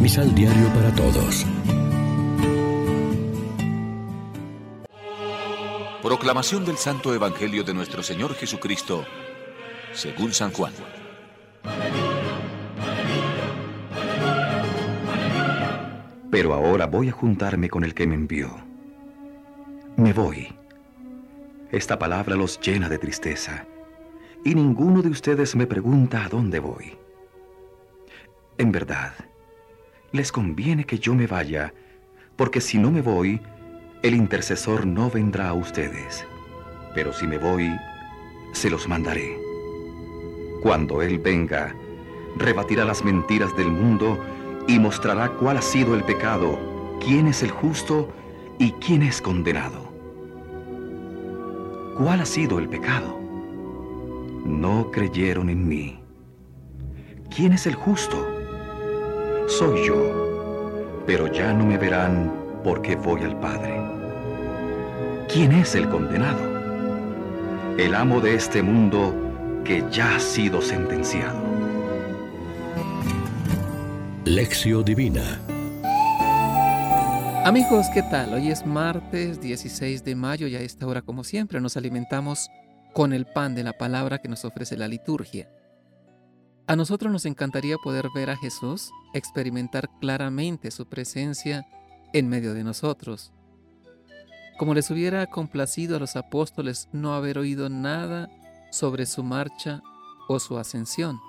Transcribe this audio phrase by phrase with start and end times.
[0.00, 1.46] Misal Diario para Todos.
[6.02, 9.04] Proclamación del Santo Evangelio de nuestro Señor Jesucristo,
[9.92, 10.72] según San Juan.
[16.30, 18.56] Pero ahora voy a juntarme con el que me envió.
[19.96, 20.48] Me voy.
[21.70, 23.66] Esta palabra los llena de tristeza,
[24.46, 26.96] y ninguno de ustedes me pregunta a dónde voy.
[28.56, 29.12] En verdad,
[30.12, 31.72] les conviene que yo me vaya,
[32.36, 33.40] porque si no me voy,
[34.02, 36.26] el intercesor no vendrá a ustedes.
[36.94, 37.70] Pero si me voy,
[38.52, 39.38] se los mandaré.
[40.62, 41.74] Cuando Él venga,
[42.36, 44.18] rebatirá las mentiras del mundo
[44.66, 46.58] y mostrará cuál ha sido el pecado,
[47.04, 48.12] quién es el justo
[48.58, 49.90] y quién es condenado.
[51.96, 53.18] ¿Cuál ha sido el pecado?
[54.44, 56.00] No creyeron en mí.
[57.34, 58.39] ¿Quién es el justo?
[59.58, 63.82] Soy yo, pero ya no me verán porque voy al Padre.
[65.28, 66.38] ¿Quién es el condenado?
[67.76, 69.12] El amo de este mundo
[69.64, 71.42] que ya ha sido sentenciado.
[74.24, 75.40] Lección Divina
[77.44, 78.32] Amigos, ¿qué tal?
[78.34, 82.50] Hoy es martes 16 de mayo y a esta hora, como siempre, nos alimentamos
[82.94, 85.50] con el pan de la palabra que nos ofrece la liturgia.
[86.68, 91.66] A nosotros nos encantaría poder ver a Jesús, experimentar claramente su presencia
[92.12, 93.32] en medio de nosotros.
[94.58, 98.28] Como les hubiera complacido a los apóstoles no haber oído nada
[98.70, 99.82] sobre su marcha
[100.28, 101.20] o su ascensión.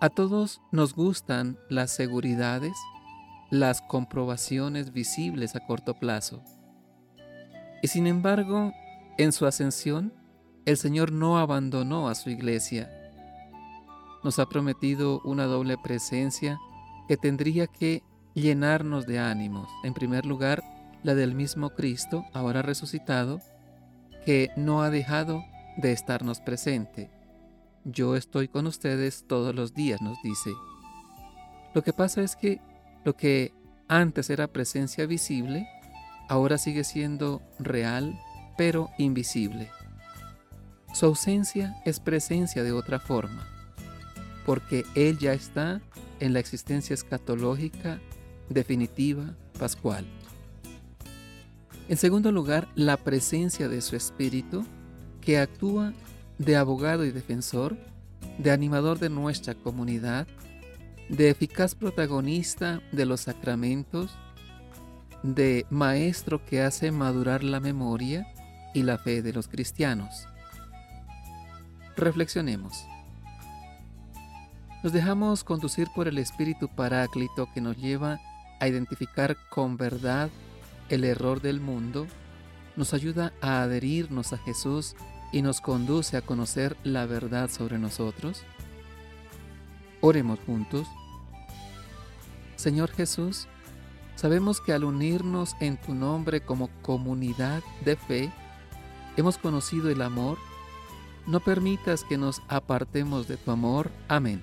[0.00, 2.72] A todos nos gustan las seguridades,
[3.50, 6.42] las comprobaciones visibles a corto plazo.
[7.82, 8.72] Y sin embargo,
[9.18, 10.12] en su ascensión,
[10.66, 12.90] el Señor no abandonó a su iglesia.
[14.22, 16.58] Nos ha prometido una doble presencia
[17.08, 18.02] que tendría que
[18.34, 19.68] llenarnos de ánimos.
[19.82, 20.62] En primer lugar,
[21.02, 23.40] la del mismo Cristo, ahora resucitado,
[24.24, 25.42] que no ha dejado
[25.76, 27.10] de estarnos presente.
[27.84, 30.50] Yo estoy con ustedes todos los días, nos dice.
[31.74, 32.60] Lo que pasa es que
[33.04, 33.54] lo que
[33.88, 35.66] antes era presencia visible,
[36.28, 38.18] ahora sigue siendo real,
[38.58, 39.70] pero invisible.
[40.92, 43.46] Su ausencia es presencia de otra forma,
[44.44, 45.80] porque Él ya está
[46.20, 48.00] en la existencia escatológica
[48.48, 50.06] definitiva, pascual.
[51.88, 54.64] En segundo lugar, la presencia de su Espíritu,
[55.20, 55.92] que actúa
[56.38, 57.76] de abogado y defensor,
[58.38, 60.26] de animador de nuestra comunidad,
[61.08, 64.16] de eficaz protagonista de los sacramentos,
[65.22, 68.26] de maestro que hace madurar la memoria
[68.72, 70.26] y la fe de los cristianos.
[71.96, 72.86] Reflexionemos.
[74.82, 78.18] Nos dejamos conducir por el Espíritu Paráclito que nos lleva
[78.60, 80.30] a identificar con verdad
[80.88, 82.06] el error del mundo,
[82.76, 84.96] nos ayuda a adherirnos a Jesús
[85.32, 88.42] y nos conduce a conocer la verdad sobre nosotros?
[90.00, 90.88] Oremos juntos.
[92.56, 93.48] Señor Jesús,
[94.16, 98.32] sabemos que al unirnos en tu nombre como comunidad de fe,
[99.18, 100.38] hemos conocido el amor.
[101.26, 103.90] No permitas que nos apartemos de tu amor.
[104.08, 104.42] Amén.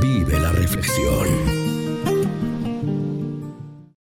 [0.00, 1.43] Vive la reflexión.